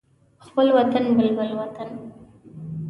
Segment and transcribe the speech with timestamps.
[0.45, 1.89] خپل وطن بلبل وطن